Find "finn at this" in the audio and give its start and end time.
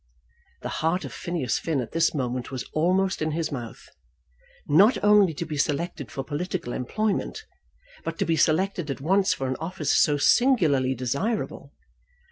1.59-2.11